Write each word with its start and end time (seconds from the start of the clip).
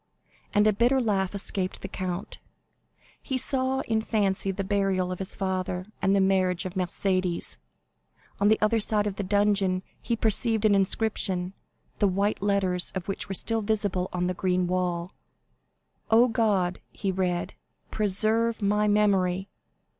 and 0.51 0.65
a 0.65 0.73
bitter 0.73 0.99
laugh 0.99 1.35
escaped 1.35 1.83
the 1.83 1.87
count. 1.87 2.39
He 3.21 3.37
saw 3.37 3.81
in 3.81 4.01
fancy 4.01 4.49
the 4.49 4.63
burial 4.63 5.11
of 5.11 5.19
his 5.19 5.35
father, 5.35 5.85
and 6.01 6.15
the 6.15 6.19
marriage 6.19 6.65
of 6.65 6.73
Mercédès. 6.73 7.57
On 8.39 8.47
the 8.47 8.59
other 8.61 8.79
side 8.79 9.05
of 9.05 9.17
the 9.17 9.23
dungeon 9.23 9.83
he 10.01 10.15
perceived 10.15 10.65
an 10.65 10.73
inscription, 10.73 11.53
the 11.99 12.07
white 12.07 12.41
letters 12.41 12.91
of 12.95 13.07
which 13.07 13.29
were 13.29 13.35
still 13.35 13.61
visible 13.61 14.09
on 14.11 14.25
the 14.25 14.33
green 14.33 14.65
wall: 14.65 15.13
"'Oh, 16.09 16.27
God!'" 16.27 16.79
he 16.89 17.11
read, 17.11 17.53
"'_preserve 17.91 18.59
my 18.59 18.87
memory! 18.87 19.49